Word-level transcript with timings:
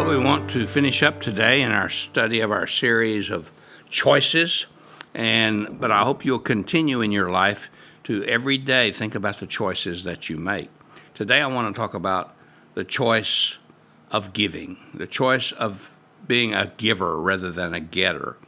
Well, 0.00 0.08
we 0.08 0.16
want 0.16 0.50
to 0.52 0.66
finish 0.66 1.02
up 1.02 1.20
today 1.20 1.60
in 1.60 1.72
our 1.72 1.90
study 1.90 2.40
of 2.40 2.50
our 2.50 2.66
series 2.66 3.28
of 3.28 3.50
choices, 3.90 4.64
and 5.12 5.78
but 5.78 5.90
I 5.90 6.04
hope 6.04 6.24
you'll 6.24 6.38
continue 6.38 7.02
in 7.02 7.12
your 7.12 7.28
life 7.28 7.68
to 8.04 8.24
every 8.24 8.56
day 8.56 8.92
think 8.92 9.14
about 9.14 9.40
the 9.40 9.46
choices 9.46 10.04
that 10.04 10.30
you 10.30 10.38
make. 10.38 10.70
Today, 11.12 11.42
I 11.42 11.46
want 11.48 11.74
to 11.74 11.78
talk 11.78 11.92
about 11.92 12.34
the 12.72 12.82
choice 12.82 13.58
of 14.10 14.32
giving, 14.32 14.78
the 14.94 15.06
choice 15.06 15.52
of 15.52 15.90
being 16.26 16.54
a 16.54 16.72
giver 16.78 17.20
rather 17.20 17.52
than 17.52 17.74
a 17.74 17.80
getter. 17.80 18.38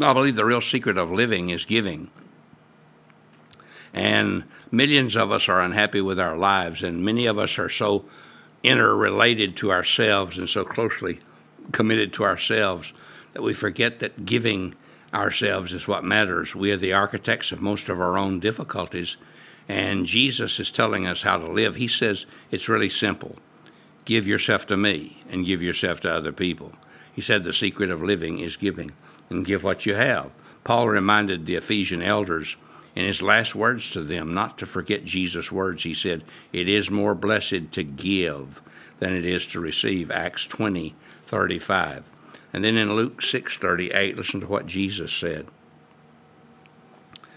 I 0.00 0.12
believe 0.12 0.34
the 0.34 0.44
real 0.44 0.60
secret 0.60 0.98
of 0.98 1.12
living 1.12 1.50
is 1.50 1.64
giving. 1.64 2.10
And 3.94 4.42
millions 4.72 5.16
of 5.16 5.30
us 5.30 5.48
are 5.48 5.60
unhappy 5.60 6.00
with 6.00 6.18
our 6.18 6.36
lives, 6.36 6.82
and 6.82 7.04
many 7.04 7.26
of 7.26 7.38
us 7.38 7.56
are 7.60 7.68
so 7.68 8.04
interrelated 8.66 9.56
to 9.56 9.70
ourselves 9.70 10.36
and 10.36 10.48
so 10.48 10.64
closely 10.64 11.20
committed 11.72 12.12
to 12.12 12.24
ourselves 12.24 12.92
that 13.32 13.42
we 13.42 13.54
forget 13.54 14.00
that 14.00 14.24
giving 14.26 14.74
ourselves 15.14 15.72
is 15.72 15.88
what 15.88 16.04
matters. 16.04 16.54
We 16.54 16.70
are 16.70 16.76
the 16.76 16.92
architects 16.92 17.52
of 17.52 17.60
most 17.60 17.88
of 17.88 18.00
our 18.00 18.18
own 18.18 18.40
difficulties, 18.40 19.16
and 19.68 20.06
Jesus 20.06 20.58
is 20.58 20.70
telling 20.70 21.06
us 21.06 21.22
how 21.22 21.38
to 21.38 21.50
live. 21.50 21.76
He 21.76 21.88
says 21.88 22.26
it's 22.50 22.68
really 22.68 22.90
simple 22.90 23.36
give 24.04 24.26
yourself 24.26 24.66
to 24.66 24.76
me 24.76 25.22
and 25.28 25.44
give 25.44 25.60
yourself 25.60 26.00
to 26.00 26.10
other 26.10 26.30
people. 26.30 26.72
He 27.12 27.20
said 27.20 27.42
the 27.42 27.52
secret 27.52 27.90
of 27.90 28.02
living 28.02 28.38
is 28.38 28.56
giving 28.56 28.92
and 29.28 29.44
give 29.44 29.64
what 29.64 29.84
you 29.84 29.94
have. 29.94 30.30
Paul 30.62 30.88
reminded 30.88 31.46
the 31.46 31.56
Ephesian 31.56 32.02
elders 32.02 32.56
in 32.96 33.04
his 33.04 33.20
last 33.20 33.54
words 33.54 33.90
to 33.90 34.02
them 34.02 34.34
not 34.34 34.56
to 34.58 34.66
forget 34.66 35.04
Jesus' 35.04 35.52
words. 35.52 35.82
He 35.82 35.94
said, 35.94 36.24
It 36.52 36.66
is 36.66 36.90
more 36.90 37.14
blessed 37.14 37.72
to 37.72 37.84
give 37.84 38.60
than 38.98 39.14
it 39.14 39.26
is 39.26 39.44
to 39.46 39.60
receive. 39.60 40.10
Acts 40.10 40.46
20, 40.46 40.94
35. 41.26 42.04
And 42.54 42.64
then 42.64 42.78
in 42.78 42.94
Luke 42.94 43.20
6, 43.20 43.58
38, 43.58 44.16
listen 44.16 44.40
to 44.40 44.46
what 44.46 44.66
Jesus 44.66 45.12
said. 45.12 45.46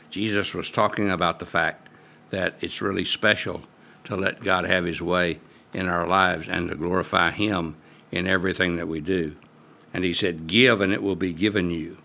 Jesus 0.09 0.53
was 0.53 0.71
talking 0.71 1.11
about 1.11 1.39
the 1.39 1.45
fact 1.45 1.89
that 2.29 2.55
it's 2.61 2.81
really 2.81 3.05
special 3.05 3.63
to 4.05 4.15
let 4.15 4.43
God 4.43 4.65
have 4.65 4.85
his 4.85 5.01
way 5.01 5.39
in 5.73 5.89
our 5.89 6.07
lives 6.07 6.47
and 6.47 6.69
to 6.69 6.75
glorify 6.75 7.31
him 7.31 7.75
in 8.11 8.27
everything 8.27 8.77
that 8.77 8.87
we 8.87 9.01
do. 9.01 9.35
And 9.93 10.05
he 10.05 10.13
said, 10.13 10.47
Give 10.47 10.79
and 10.79 10.93
it 10.93 11.03
will 11.03 11.17
be 11.17 11.33
given 11.33 11.69
you 11.69 11.97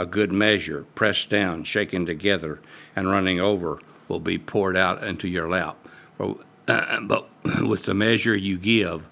a 0.00 0.06
good 0.06 0.32
measure, 0.32 0.86
pressed 0.94 1.28
down, 1.28 1.62
shaken 1.62 2.06
together, 2.06 2.58
and 2.96 3.10
running 3.10 3.38
over, 3.38 3.78
will 4.08 4.18
be 4.18 4.38
poured 4.38 4.74
out 4.74 5.04
into 5.04 5.28
your 5.28 5.46
lap. 5.46 5.76
But 6.16 6.38
with 7.66 7.84
the 7.84 7.92
measure 7.92 8.34
you 8.34 8.56
give, 8.56 9.04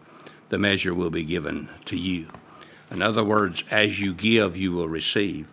the 0.49 0.59
measure 0.59 0.95
will 0.95 1.11
be 1.11 1.25
given 1.25 1.69
to 1.85 1.97
you. 1.97 2.29
In 2.91 3.03
other 3.03 3.23
words, 3.23 3.65
as 3.71 4.01
you 4.01 4.15
give, 4.15 4.57
you 4.57 4.73
will 4.73 4.89
receive. 4.89 5.47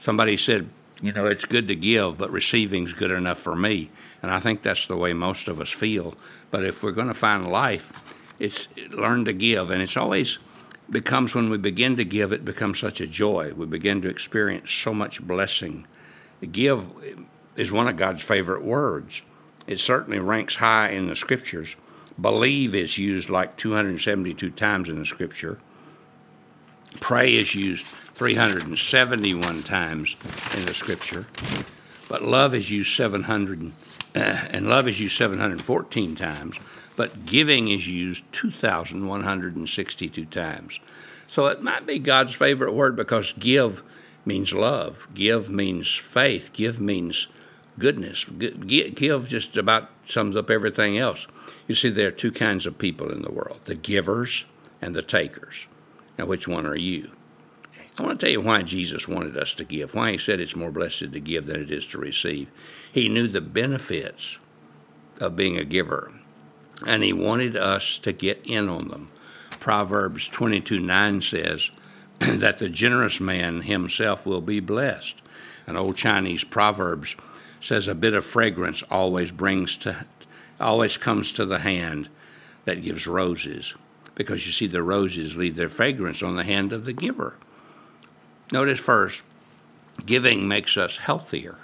Somebody 0.00 0.36
said, 0.36 0.70
you 1.00 1.12
know, 1.12 1.26
it's 1.26 1.44
good 1.44 1.66
to 1.66 1.74
give, 1.74 2.18
but 2.18 2.30
receiving's 2.30 2.92
good 2.92 3.10
enough 3.10 3.40
for 3.40 3.56
me. 3.56 3.90
And 4.22 4.30
I 4.30 4.38
think 4.38 4.62
that's 4.62 4.86
the 4.86 4.96
way 4.96 5.12
most 5.12 5.48
of 5.48 5.60
us 5.60 5.70
feel. 5.70 6.14
But 6.52 6.64
if 6.64 6.84
we're 6.84 6.92
going 6.92 7.08
to 7.08 7.14
find 7.14 7.48
life, 7.48 7.92
it's 8.38 8.68
learn 8.90 9.24
to 9.24 9.32
give. 9.32 9.70
And 9.70 9.82
it's 9.82 9.96
always 9.96 10.38
becomes 10.92 11.34
when 11.34 11.50
we 11.50 11.58
begin 11.58 11.96
to 11.96 12.04
give, 12.04 12.32
it 12.32 12.44
becomes 12.44 12.78
such 12.78 13.00
a 13.00 13.06
joy. 13.06 13.52
We 13.54 13.66
begin 13.66 14.02
to 14.02 14.08
experience 14.08 14.70
so 14.70 14.92
much 14.92 15.20
blessing. 15.20 15.86
Give 16.50 16.84
is 17.56 17.72
one 17.72 17.88
of 17.88 17.96
God's 17.96 18.22
favorite 18.22 18.62
words. 18.62 19.22
It 19.66 19.80
certainly 19.80 20.18
ranks 20.18 20.56
high 20.56 20.90
in 20.90 21.08
the 21.08 21.16
scriptures. 21.16 21.76
Believe 22.20 22.74
is 22.74 22.98
used 22.98 23.30
like 23.30 23.56
272 23.56 24.50
times 24.50 24.88
in 24.88 24.98
the 24.98 25.06
scripture. 25.06 25.58
Pray 27.00 27.34
is 27.34 27.54
used 27.54 27.86
371 28.14 29.62
times 29.62 30.16
in 30.54 30.66
the 30.66 30.74
scripture. 30.74 31.26
But 32.08 32.22
love 32.22 32.54
is 32.54 32.70
used 32.70 32.94
700 32.94 33.72
uh, 34.14 34.18
and 34.18 34.68
love 34.68 34.88
is 34.88 35.00
used 35.00 35.16
714 35.16 36.16
times 36.16 36.56
but 36.96 37.26
giving 37.26 37.68
is 37.68 37.86
used 37.86 38.24
2,162 38.32 40.24
times. 40.26 40.80
So 41.28 41.46
it 41.46 41.62
might 41.62 41.86
be 41.86 41.98
God's 41.98 42.34
favorite 42.34 42.72
word 42.72 42.96
because 42.96 43.32
give 43.38 43.82
means 44.24 44.52
love, 44.52 45.06
give 45.14 45.48
means 45.48 45.94
faith, 45.96 46.50
give 46.52 46.80
means 46.80 47.28
goodness. 47.78 48.24
Give 48.24 49.28
just 49.28 49.56
about 49.56 49.88
sums 50.06 50.36
up 50.36 50.50
everything 50.50 50.98
else. 50.98 51.26
You 51.66 51.74
see, 51.74 51.90
there 51.90 52.08
are 52.08 52.12
two 52.12 52.32
kinds 52.32 52.66
of 52.66 52.78
people 52.78 53.10
in 53.10 53.22
the 53.22 53.32
world 53.32 53.60
the 53.64 53.74
givers 53.74 54.44
and 54.80 54.94
the 54.94 55.02
takers. 55.02 55.66
Now, 56.18 56.26
which 56.26 56.46
one 56.46 56.66
are 56.66 56.76
you? 56.76 57.12
I 57.98 58.02
want 58.02 58.20
to 58.20 58.26
tell 58.26 58.32
you 58.32 58.40
why 58.40 58.62
Jesus 58.62 59.06
wanted 59.06 59.36
us 59.36 59.52
to 59.54 59.64
give, 59.64 59.94
why 59.94 60.12
he 60.12 60.18
said 60.18 60.40
it's 60.40 60.56
more 60.56 60.70
blessed 60.70 61.12
to 61.12 61.20
give 61.20 61.46
than 61.46 61.60
it 61.60 61.70
is 61.70 61.86
to 61.88 61.98
receive. 61.98 62.48
He 62.90 63.08
knew 63.08 63.28
the 63.28 63.42
benefits 63.42 64.38
of 65.20 65.36
being 65.36 65.58
a 65.58 65.64
giver 65.64 66.12
and 66.86 67.02
he 67.02 67.12
wanted 67.12 67.56
us 67.56 67.98
to 68.02 68.12
get 68.12 68.40
in 68.44 68.68
on 68.68 68.88
them. 68.88 69.08
Proverbs 69.60 70.28
22 70.28 70.80
9 70.80 71.22
says 71.22 71.70
that 72.20 72.58
the 72.58 72.68
generous 72.68 73.20
man 73.20 73.62
himself 73.62 74.26
will 74.26 74.40
be 74.40 74.60
blessed. 74.60 75.14
An 75.66 75.76
old 75.76 75.96
Chinese 75.96 76.44
Proverbs 76.44 77.14
says 77.60 77.86
a 77.86 77.94
bit 77.94 78.14
of 78.14 78.24
fragrance 78.24 78.82
always 78.90 79.30
brings 79.30 79.76
to 79.78 80.06
always 80.60 80.96
comes 80.96 81.32
to 81.32 81.46
the 81.46 81.60
hand 81.60 82.08
that 82.64 82.82
gives 82.82 83.06
roses 83.06 83.74
because 84.14 84.46
you 84.46 84.52
see 84.52 84.66
the 84.66 84.82
roses 84.82 85.36
leave 85.36 85.56
their 85.56 85.68
fragrance 85.68 86.22
on 86.22 86.36
the 86.36 86.44
hand 86.44 86.72
of 86.72 86.84
the 86.84 86.92
giver. 86.92 87.34
Notice 88.52 88.78
first, 88.78 89.22
giving 90.04 90.46
makes 90.46 90.76
us 90.76 90.98
healthier. 90.98 91.56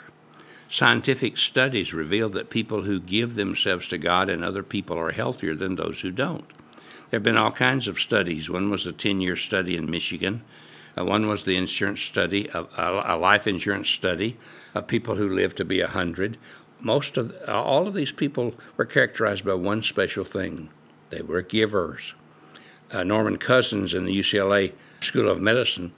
Scientific 0.71 1.39
studies 1.39 1.95
reveal 1.95 2.29
that 2.29 2.51
people 2.51 2.83
who 2.83 3.01
give 3.01 3.35
themselves 3.35 3.89
to 3.89 3.97
God 3.97 4.29
and 4.29 4.45
other 4.45 4.63
people 4.63 4.99
are 4.99 5.13
healthier 5.13 5.55
than 5.55 5.77
those 5.77 6.01
who 6.01 6.11
don't. 6.11 6.47
There 7.11 7.19
have 7.19 7.23
been 7.23 7.39
all 7.39 7.53
kinds 7.53 7.89
of 7.89 7.99
studies. 7.99 8.51
One 8.51 8.71
was 8.71 8.85
a 8.85 8.93
10 8.93 9.23
year 9.23 9.37
study 9.37 9.77
in 9.77 9.91
Michigan. 9.91 10.43
Uh, 10.97 11.05
one 11.05 11.27
was 11.27 11.45
the 11.45 11.57
insurance 11.57 12.01
study, 12.01 12.49
a, 12.53 12.67
a, 12.77 13.17
life 13.17 13.47
insurance 13.47 13.89
study 13.89 14.37
of 14.75 14.87
people 14.87 15.15
who 15.15 15.29
lived 15.29 15.57
to 15.57 15.65
be 15.65 15.81
100. 15.81 16.37
Most 16.81 17.17
of 17.17 17.35
all 17.49 17.87
of 17.87 17.95
these 17.95 18.13
people 18.13 18.55
were 18.77 18.85
characterized 18.85 19.45
by 19.45 19.55
one 19.55 19.83
special 19.83 20.25
thing 20.25 20.69
they 21.11 21.23
were 21.23 21.41
givers. 21.41 22.13
Uh, 22.91 23.05
Norman 23.05 23.39
Cousins 23.39 23.95
in 23.95 24.05
the 24.05 24.19
UCLA 24.19 24.73
School 25.01 25.31
of 25.31 25.41
Medicine 25.41 25.93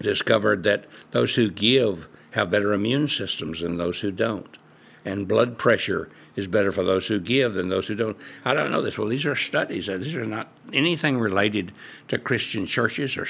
discovered 0.00 0.64
that 0.64 0.86
those 1.10 1.34
who 1.34 1.50
give 1.50 2.06
have 2.32 2.50
better 2.50 2.72
immune 2.72 3.08
systems 3.08 3.60
than 3.60 3.76
those 3.76 4.00
who 4.00 4.10
don't. 4.10 4.56
And 5.04 5.26
blood 5.26 5.58
pressure 5.58 6.10
is 6.36 6.46
better 6.46 6.72
for 6.72 6.84
those 6.84 7.06
who 7.06 7.18
give 7.20 7.54
than 7.54 7.68
those 7.68 7.86
who 7.86 7.94
don't. 7.94 8.16
I 8.44 8.54
don't 8.54 8.70
know 8.70 8.82
this. 8.82 8.98
Well, 8.98 9.08
these 9.08 9.26
are 9.26 9.36
studies. 9.36 9.88
Uh, 9.88 9.96
these 9.96 10.14
are 10.14 10.26
not 10.26 10.48
anything 10.72 11.18
related 11.18 11.72
to 12.08 12.18
Christian 12.18 12.66
churches 12.66 13.16
or, 13.16 13.26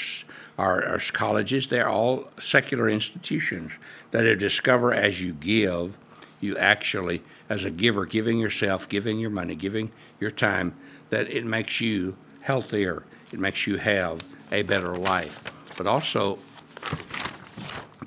or, 0.58 0.82
or 0.82 1.00
colleges. 1.12 1.68
They're 1.68 1.88
all 1.88 2.28
secular 2.40 2.88
institutions 2.88 3.72
that 4.10 4.26
have 4.26 4.38
discovered 4.38 4.94
as 4.94 5.20
you 5.20 5.32
give, 5.32 5.96
you 6.40 6.56
actually, 6.58 7.22
as 7.48 7.64
a 7.64 7.70
giver, 7.70 8.06
giving 8.06 8.38
yourself, 8.38 8.88
giving 8.88 9.18
your 9.18 9.30
money, 9.30 9.54
giving 9.54 9.92
your 10.18 10.30
time, 10.30 10.74
that 11.10 11.28
it 11.28 11.44
makes 11.44 11.80
you 11.80 12.16
healthier. 12.40 13.04
It 13.32 13.38
makes 13.38 13.66
you 13.66 13.76
have 13.76 14.20
a 14.50 14.62
better 14.62 14.96
life. 14.96 15.42
But 15.76 15.86
also, 15.86 16.38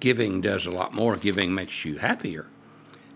giving 0.04 0.42
does 0.42 0.66
a 0.66 0.72
lot 0.72 0.94
more. 0.94 1.16
Giving 1.16 1.56
makes 1.56 1.86
you 1.86 1.98
happier. 1.98 2.46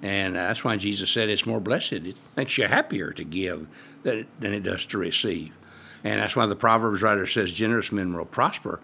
And 0.01 0.37
that's 0.37 0.63
why 0.63 0.77
Jesus 0.77 1.11
said 1.11 1.27
it's 1.27 1.45
more 1.45 1.59
blessed. 1.59 1.91
It 1.91 2.15
makes 2.37 2.57
you 2.57 2.65
happier 2.65 3.11
to 3.11 3.25
give 3.25 3.67
than 4.03 4.25
it, 4.39 4.63
does 4.63 4.85
to 4.85 4.97
receive. 4.97 5.51
And 6.05 6.21
that's 6.21 6.37
why 6.37 6.45
the 6.45 6.55
Proverbs 6.55 7.01
writer 7.01 7.27
says, 7.27 7.51
Generous 7.51 7.91
men 7.91 8.15
will 8.15 8.23
prosper. 8.23 8.79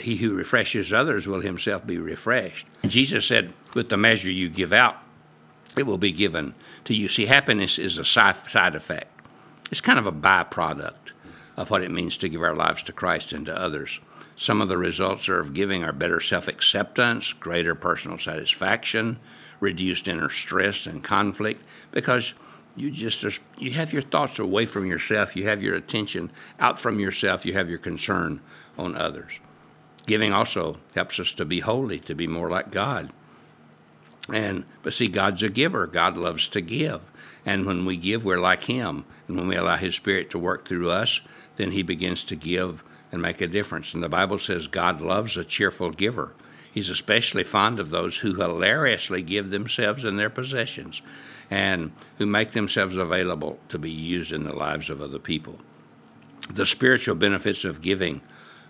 He 0.00 0.16
who 0.16 0.34
refreshes 0.34 0.92
others 0.92 1.28
will 1.28 1.40
himself 1.40 1.86
be 1.86 1.98
refreshed. 1.98 2.66
And 2.82 2.90
Jesus 2.90 3.26
said, 3.26 3.52
With 3.74 3.90
the 3.90 3.96
measure 3.96 4.30
you 4.30 4.48
give 4.48 4.72
out, 4.72 4.96
it 5.76 5.84
will 5.84 5.98
be 5.98 6.10
given 6.10 6.54
to 6.86 6.94
you. 6.94 7.06
See, 7.06 7.26
happiness 7.26 7.78
is 7.78 7.96
a 7.96 8.04
side 8.04 8.74
effect, 8.74 9.22
it's 9.70 9.80
kind 9.80 10.00
of 10.00 10.06
a 10.06 10.12
byproduct 10.12 11.12
of 11.56 11.70
what 11.70 11.82
it 11.82 11.92
means 11.92 12.16
to 12.16 12.28
give 12.28 12.42
our 12.42 12.56
lives 12.56 12.82
to 12.84 12.92
Christ 12.92 13.32
and 13.32 13.46
to 13.46 13.56
others. 13.56 14.00
Some 14.40 14.62
of 14.62 14.70
the 14.70 14.78
results 14.78 15.28
are 15.28 15.38
of 15.38 15.52
giving 15.52 15.84
are 15.84 15.92
better 15.92 16.18
self 16.18 16.48
acceptance, 16.48 17.34
greater 17.34 17.74
personal 17.74 18.16
satisfaction, 18.16 19.18
reduced 19.60 20.08
inner 20.08 20.30
stress 20.30 20.86
and 20.86 21.04
conflict, 21.04 21.62
because 21.90 22.32
you 22.74 22.90
just 22.90 23.22
you 23.58 23.72
have 23.72 23.92
your 23.92 24.00
thoughts 24.00 24.38
away 24.38 24.64
from 24.64 24.86
yourself, 24.86 25.36
you 25.36 25.46
have 25.46 25.62
your 25.62 25.74
attention 25.74 26.32
out 26.58 26.80
from 26.80 26.98
yourself, 26.98 27.44
you 27.44 27.52
have 27.52 27.68
your 27.68 27.78
concern 27.78 28.40
on 28.78 28.96
others. 28.96 29.32
Giving 30.06 30.32
also 30.32 30.78
helps 30.94 31.20
us 31.20 31.32
to 31.32 31.44
be 31.44 31.60
holy, 31.60 31.98
to 32.00 32.14
be 32.14 32.26
more 32.26 32.48
like 32.48 32.72
God. 32.72 33.12
And 34.32 34.64
but 34.82 34.94
see, 34.94 35.08
God's 35.08 35.42
a 35.42 35.50
giver. 35.50 35.86
God 35.86 36.16
loves 36.16 36.48
to 36.48 36.62
give. 36.62 37.02
And 37.44 37.66
when 37.66 37.84
we 37.84 37.98
give, 37.98 38.24
we're 38.24 38.40
like 38.40 38.64
Him. 38.64 39.04
And 39.28 39.36
when 39.36 39.48
we 39.48 39.56
allow 39.56 39.76
His 39.76 39.96
Spirit 39.96 40.30
to 40.30 40.38
work 40.38 40.66
through 40.66 40.88
us, 40.88 41.20
then 41.56 41.72
he 41.72 41.82
begins 41.82 42.24
to 42.24 42.36
give 42.36 42.82
and 43.12 43.20
make 43.20 43.40
a 43.40 43.46
difference. 43.46 43.94
And 43.94 44.02
the 44.02 44.08
Bible 44.08 44.38
says 44.38 44.66
God 44.66 45.00
loves 45.00 45.36
a 45.36 45.44
cheerful 45.44 45.90
giver. 45.90 46.32
He's 46.72 46.88
especially 46.88 47.44
fond 47.44 47.80
of 47.80 47.90
those 47.90 48.18
who 48.18 48.34
hilariously 48.34 49.22
give 49.22 49.50
themselves 49.50 50.04
and 50.04 50.18
their 50.18 50.30
possessions 50.30 51.02
and 51.50 51.90
who 52.18 52.26
make 52.26 52.52
themselves 52.52 52.96
available 52.96 53.58
to 53.68 53.78
be 53.78 53.90
used 53.90 54.30
in 54.30 54.44
the 54.44 54.54
lives 54.54 54.88
of 54.88 55.02
other 55.02 55.18
people. 55.18 55.58
The 56.48 56.66
spiritual 56.66 57.16
benefits 57.16 57.64
of 57.64 57.82
giving 57.82 58.20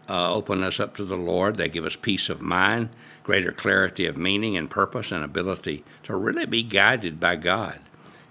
uh, 0.08 0.32
open 0.32 0.64
us 0.64 0.81
up 0.81 0.96
to 0.96 1.04
the 1.04 1.16
Lord. 1.16 1.56
They 1.56 1.69
give 1.69 1.84
us 1.84 1.94
peace 1.94 2.28
of 2.28 2.40
mind, 2.40 2.88
greater 3.22 3.52
clarity 3.52 4.06
of 4.06 4.16
meaning 4.16 4.56
and 4.56 4.69
purpose, 4.69 5.12
and 5.12 5.22
ability 5.22 5.84
to 6.04 6.16
really 6.16 6.46
be 6.46 6.62
guided 6.62 7.20
by 7.20 7.37
God. 7.37 7.81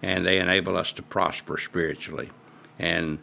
And 0.01 0.25
they 0.25 0.39
enable 0.39 0.75
us 0.75 0.91
to 0.94 1.03
prosper 1.03 1.57
spiritually. 1.57 2.31
And 2.77 3.19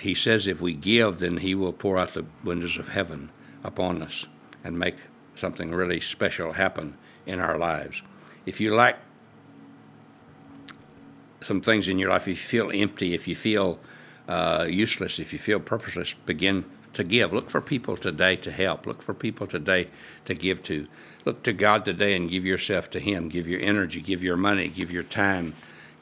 he 0.00 0.14
says 0.14 0.46
if 0.46 0.60
we 0.60 0.74
give, 0.74 1.18
then 1.18 1.38
he 1.38 1.54
will 1.54 1.72
pour 1.72 1.98
out 1.98 2.14
the 2.14 2.26
windows 2.44 2.76
of 2.76 2.88
heaven 2.88 3.30
upon 3.64 4.02
us 4.02 4.26
and 4.64 4.78
make 4.78 4.96
something 5.36 5.70
really 5.70 6.00
special 6.00 6.52
happen 6.52 6.96
in 7.26 7.40
our 7.40 7.58
lives. 7.58 8.02
If 8.46 8.60
you 8.60 8.74
lack 8.74 8.98
some 11.42 11.60
things 11.60 11.88
in 11.88 11.98
your 11.98 12.10
life, 12.10 12.22
if 12.22 12.28
you 12.28 12.36
feel 12.36 12.70
empty, 12.72 13.14
if 13.14 13.28
you 13.28 13.36
feel 13.36 13.78
uh, 14.28 14.66
useless, 14.68 15.18
if 15.18 15.32
you 15.32 15.38
feel 15.38 15.60
purposeless, 15.60 16.14
begin 16.26 16.64
to 16.94 17.04
give. 17.04 17.32
Look 17.32 17.50
for 17.50 17.60
people 17.60 17.96
today 17.96 18.36
to 18.36 18.50
help. 18.50 18.86
Look 18.86 19.02
for 19.02 19.14
people 19.14 19.46
today 19.46 19.88
to 20.24 20.34
give 20.34 20.62
to. 20.64 20.86
Look 21.24 21.42
to 21.44 21.52
God 21.52 21.84
today 21.84 22.16
and 22.16 22.30
give 22.30 22.44
yourself 22.44 22.90
to 22.90 23.00
Him. 23.00 23.28
Give 23.28 23.46
your 23.46 23.60
energy, 23.60 24.00
give 24.00 24.22
your 24.22 24.36
money, 24.36 24.68
give 24.68 24.90
your 24.90 25.02
time, 25.02 25.54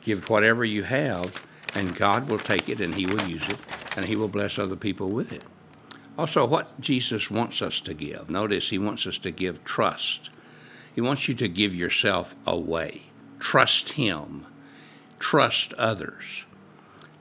give 0.03 0.29
whatever 0.29 0.65
you 0.65 0.85
have, 0.85 1.45
and 1.77 1.95
God 1.95 2.27
will 2.27 2.39
take 2.39 2.71
it 2.71 2.81
and 2.81 2.95
He 2.95 3.05
will 3.05 3.23
use 3.29 3.47
it 3.49 3.59
and 3.97 4.07
He 4.07 4.17
will 4.17 4.29
bless 4.29 4.59
other 4.59 4.77
people 4.77 5.11
with 5.11 5.31
it. 5.31 5.43
Also, 6.17 6.47
what 6.47 6.81
Jesus 6.81 7.31
wants 7.31 7.61
us 7.61 7.81
to 7.81 7.93
give. 7.93 8.31
Notice 8.31 8.71
He 8.71 8.79
wants 8.79 9.07
us 9.07 9.19
to 9.19 9.31
give 9.31 9.63
trust. 9.63 10.31
He 10.95 11.03
wants 11.03 11.29
you 11.29 11.35
to 11.35 11.49
give 11.49 11.75
yourself 11.75 12.35
away. 12.47 13.03
Trust 13.39 13.91
Him. 13.91 14.47
Trust 15.19 15.75
others. 15.75 16.45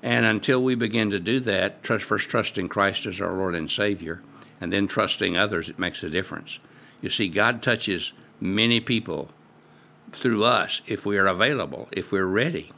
And 0.01 0.25
until 0.25 0.63
we 0.63 0.75
begin 0.75 1.09
to 1.09 1.19
do 1.19 1.41
that, 1.41 1.83
trust, 1.83 2.05
first 2.05 2.29
trusting 2.29 2.69
Christ 2.69 3.05
as 3.05 3.19
our 3.19 3.33
Lord 3.33 3.55
and 3.55 3.69
Savior, 3.69 4.21
and 4.61 4.71
then 4.71 4.87
trusting 4.87 5.35
others, 5.35 5.67
it 5.67 5.77
makes 5.77 6.01
a 6.01 6.09
difference. 6.09 6.59
You 7.01 7.09
see, 7.09 7.27
God 7.27 7.61
touches 7.61 8.13
many 8.39 8.79
people 8.79 9.31
through 10.13 10.45
us 10.45 10.79
if 10.87 11.05
we 11.05 11.17
are 11.17 11.27
available, 11.27 11.89
if 11.91 12.13
we're 12.13 12.25
ready. 12.25 12.71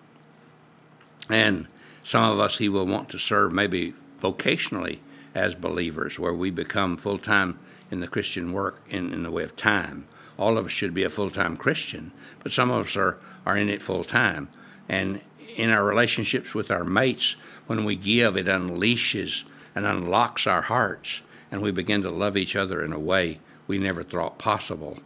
And 1.29 1.68
some 2.03 2.24
of 2.24 2.39
us 2.39 2.57
He 2.57 2.69
will 2.69 2.85
want 2.85 3.09
to 3.09 3.19
serve 3.19 3.51
maybe 3.51 3.94
vocationally 4.21 5.00
as 5.35 5.56
believers, 5.56 6.18
where 6.18 6.33
we 6.33 6.50
become 6.50 6.97
full 6.97 7.19
time 7.19 7.59
in 7.91 8.00
the 8.00 8.07
Christian 8.07 8.53
work 8.53 8.81
in, 8.89 9.13
in 9.13 9.24
the 9.24 9.31
way 9.31 9.44
of 9.44 9.56
time. 9.56 10.07
All 10.38 10.57
of 10.57 10.65
us 10.65 10.71
should 10.71 10.94
be 10.94 11.03
a 11.03 11.09
full 11.09 11.31
time 11.31 11.57
Christian, 11.57 12.12
but 12.44 12.51
some 12.51 12.71
of 12.71 12.88
us 12.88 12.95
are, 12.95 13.18
are 13.45 13.57
in 13.57 13.69
it 13.69 13.81
full 13.81 14.03
time. 14.03 14.50
And 14.89 15.21
in 15.56 15.69
our 15.69 15.83
relationships 15.83 16.53
with 16.53 16.71
our 16.71 16.83
mates, 16.83 17.35
when 17.65 17.83
we 17.83 17.95
give, 17.95 18.38
it 18.38 18.45
unleashes 18.45 19.44
and 19.75 19.85
unlocks 19.85 20.47
our 20.47 20.63
hearts, 20.63 21.21
and 21.51 21.62
we 21.62 21.71
begin 21.71 22.01
to 22.03 22.09
love 22.09 22.38
each 22.38 22.56
other 22.56 22.83
in 22.83 22.94
a 22.94 23.00
way 23.00 23.39
we 23.68 23.77
never 23.77 24.03
thought 24.03 24.38
possible. 24.38 25.00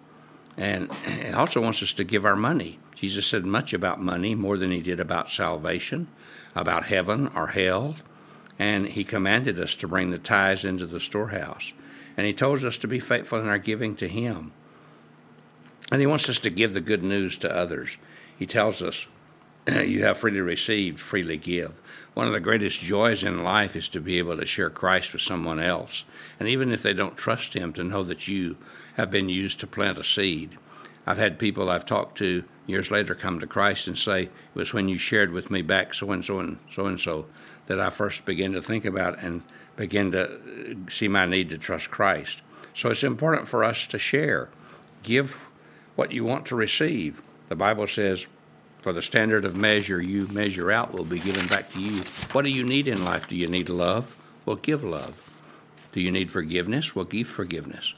And 0.57 0.89
it 1.06 1.33
also 1.33 1.62
wants 1.62 1.81
us 1.81 1.94
to 1.94 2.03
give 2.03 2.25
our 2.25 2.35
money. 2.35 2.79
Jesus 3.01 3.25
said 3.25 3.45
much 3.48 3.74
about 3.74 4.00
money, 4.00 4.36
more 4.36 4.57
than 4.57 4.69
he 4.69 4.80
did 4.80 5.00
about 5.00 5.31
salvation, 5.31 6.07
about 6.53 6.86
heaven 6.86 7.31
or 7.36 7.48
hell. 7.48 7.95
And 8.59 8.86
he 8.86 9.03
commanded 9.03 9.59
us 9.59 9.74
to 9.75 9.88
bring 9.88 10.12
the 10.12 10.19
tithes 10.19 10.63
into 10.63 10.86
the 10.86 11.00
storehouse. 11.00 11.74
And 12.15 12.27
he 12.27 12.33
told 12.33 12.63
us 12.63 12.77
to 12.77 12.88
be 12.88 13.00
faithful 13.00 13.39
in 13.39 13.48
our 13.48 13.57
giving 13.57 13.95
to 13.95 14.07
him. 14.07 14.51
And 15.92 16.00
he 16.00 16.06
wants 16.06 16.30
us 16.30 16.38
to 16.39 16.51
give 16.51 16.75
the 16.75 16.80
good 16.80 17.01
news 17.01 17.39
to 17.39 17.51
others. 17.51 17.98
He 18.38 18.45
tells 18.45 18.83
us, 18.83 19.07
You 19.68 20.04
have 20.04 20.19
freely 20.19 20.42
received, 20.42 21.00
freely 21.00 21.38
give. 21.38 21.74
One 22.13 22.27
of 22.27 22.33
the 22.33 22.39
greatest 22.39 22.81
joys 22.81 23.24
in 23.24 23.44
life 23.44 23.75
is 23.75 23.88
to 23.89 24.00
be 24.00 24.19
able 24.19 24.38
to 24.38 24.45
share 24.45 24.69
Christ 24.69 25.12
with 25.12 25.24
someone 25.24 25.59
else. 25.59 26.04
And 26.39 26.47
even 26.47 26.71
if 26.71 26.83
they 26.83 26.94
don't 26.94 27.18
trust 27.18 27.56
him, 27.56 27.74
to 27.74 27.83
know 27.83 28.04
that 28.04 28.27
you 28.27 28.57
have 28.95 29.09
been 29.09 29.27
used 29.27 29.59
to 29.62 29.68
plant 29.68 29.97
a 29.97 30.04
seed. 30.04 30.59
I've 31.06 31.18
had 31.18 31.39
people 31.39 31.69
I've 31.69 31.86
talked 31.86 32.18
to 32.19 32.44
years 32.68 32.92
later 32.92 33.15
come 33.15 33.39
to 33.39 33.48
Christ 33.48 33.88
and 33.88 33.98
say, 33.98 34.24
It 34.24 34.31
was 34.53 34.74
when 34.74 34.88
you 34.88 34.98
shared 34.98 35.31
with 35.31 35.50
me 35.50 35.62
back 35.62 35.94
so 35.94 36.12
and 36.12 36.24
so 36.24 36.39
and 36.39 36.57
so 36.71 36.86
and 36.86 37.00
so 37.00 37.25
that 37.68 37.80
I 37.80 37.89
first 37.89 38.25
began 38.25 38.53
to 38.53 38.62
think 38.62 38.86
about 38.86 39.19
and 39.19 39.42
begin 39.75 40.12
to 40.12 40.25
uh, 40.25 40.89
see 40.89 41.07
my 41.07 41.25
need 41.25 41.50
to 41.50 41.57
trust 41.57 41.89
Christ. 41.89 42.42
So 42.74 42.89
it's 42.89 43.03
important 43.03 43.48
for 43.48 43.63
us 43.63 43.88
to 43.88 44.00
share. 44.00 44.50
Give 45.03 45.38
what 45.95 46.12
you 46.12 46.24
want 46.24 46.45
to 46.48 46.56
receive. 46.56 47.21
The 47.50 47.56
Bible 47.56 47.88
says, 47.88 48.25
For 48.81 48.94
the 48.94 49.01
standard 49.01 49.45
of 49.45 49.56
measure 49.56 50.01
you 50.01 50.27
measure 50.27 50.71
out 50.71 50.94
will 50.94 51.06
be 51.06 51.19
given 51.19 51.47
back 51.47 51.71
to 51.74 51.81
you. 51.81 52.04
What 52.31 52.45
do 52.45 52.51
you 52.51 52.63
need 52.63 52.88
in 52.88 53.04
life? 53.04 53.27
Do 53.27 53.36
you 53.36 53.47
need 53.47 53.69
love? 53.69 54.15
Well, 54.45 54.56
give 54.56 54.83
love. 54.83 55.15
Do 55.92 56.00
you 56.00 56.12
need 56.12 56.31
forgiveness? 56.31 56.95
Well, 56.95 57.06
give 57.06 57.27
forgiveness. 57.27 57.94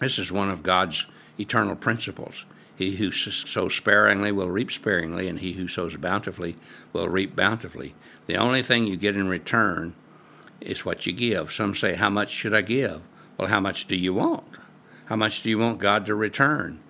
This 0.00 0.18
is 0.18 0.30
one 0.30 0.50
of 0.50 0.62
God's 0.62 1.06
eternal 1.40 1.76
principles. 1.76 2.44
He 2.76 2.96
who 2.96 3.10
sows 3.12 3.74
sparingly 3.74 4.32
will 4.32 4.48
reap 4.48 4.72
sparingly, 4.72 5.28
and 5.28 5.40
he 5.40 5.52
who 5.52 5.68
sows 5.68 5.96
bountifully 5.96 6.56
will 6.92 7.08
reap 7.08 7.36
bountifully. 7.36 7.94
The 8.26 8.36
only 8.36 8.62
thing 8.62 8.86
you 8.86 8.96
get 8.96 9.16
in 9.16 9.28
return 9.28 9.94
is 10.60 10.84
what 10.84 11.06
you 11.06 11.12
give. 11.12 11.52
Some 11.52 11.74
say, 11.74 11.94
How 11.94 12.10
much 12.10 12.30
should 12.30 12.54
I 12.54 12.62
give? 12.62 13.02
Well, 13.36 13.48
how 13.48 13.60
much 13.60 13.86
do 13.86 13.96
you 13.96 14.14
want? 14.14 14.56
How 15.06 15.16
much 15.16 15.42
do 15.42 15.50
you 15.50 15.58
want 15.58 15.78
God 15.78 16.06
to 16.06 16.14
return? 16.14 16.80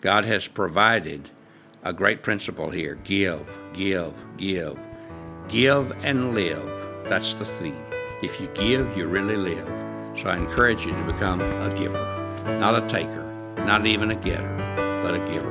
God 0.00 0.24
has 0.24 0.48
provided 0.48 1.30
a 1.84 1.92
great 1.92 2.22
principle 2.22 2.70
here 2.70 2.96
give, 3.04 3.46
give, 3.72 4.14
give. 4.36 4.78
Give 5.48 5.92
and 6.02 6.34
live. 6.34 6.64
That's 7.04 7.34
the 7.34 7.44
theme. 7.44 7.82
If 8.22 8.40
you 8.40 8.48
give, 8.48 8.96
you 8.96 9.06
really 9.06 9.36
live. 9.36 9.66
So 10.20 10.28
I 10.28 10.36
encourage 10.36 10.84
you 10.84 10.92
to 10.92 11.04
become 11.04 11.40
a 11.40 11.74
giver, 11.78 12.58
not 12.58 12.82
a 12.82 12.88
taker, 12.88 13.27
not 13.66 13.86
even 13.86 14.10
a 14.10 14.16
getter, 14.16 14.54
but 15.02 15.14
a 15.14 15.18
giver. 15.30 15.50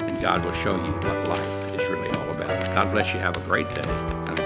And 0.00 0.20
God 0.20 0.44
will 0.44 0.52
show 0.54 0.76
you 0.76 0.92
what 0.92 1.28
life 1.28 1.74
is 1.74 1.88
really 1.88 2.08
all 2.10 2.30
about. 2.30 2.64
God 2.74 2.92
bless 2.92 3.12
you. 3.12 3.20
Have 3.20 3.36
a 3.36 3.40
great 3.40 3.68
day. 3.70 4.45